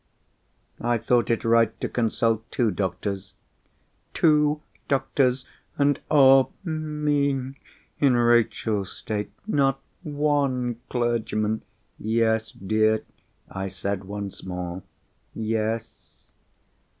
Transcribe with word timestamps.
"I 0.79 0.97
thought 0.97 1.29
it 1.29 1.45
right 1.45 1.79
to 1.79 1.87
consult 1.87 2.49
two 2.51 2.71
doctors." 2.71 3.35
Two 4.15 4.63
doctors! 4.87 5.47
And, 5.77 5.99
oh 6.09 6.49
me 6.63 7.53
(in 7.99 8.15
Rachel's 8.15 8.91
state), 8.91 9.29
not 9.45 9.79
one 10.01 10.79
clergyman! 10.89 11.61
"Yes, 11.99 12.49
dear?" 12.51 13.03
I 13.47 13.67
said 13.67 14.05
once 14.05 14.43
more. 14.43 14.81
"Yes?" 15.35 16.09